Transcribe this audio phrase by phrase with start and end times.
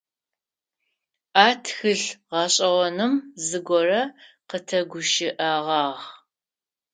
[1.45, 3.13] А тхылъ гъэшӏэгъоным
[3.47, 4.01] зыгорэ
[4.49, 6.05] къытегущыӏэгъагъ.